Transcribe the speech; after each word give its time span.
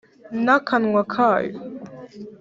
n'akanwa 0.43 1.01
kayo 1.13 1.57